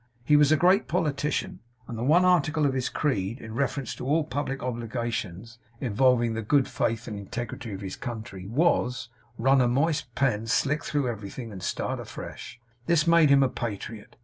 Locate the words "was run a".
8.47-9.67